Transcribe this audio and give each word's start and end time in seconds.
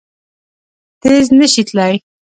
تېز 1.01 1.25
نه 1.39 1.47
شي 1.51 1.63
تلای! 1.69 1.95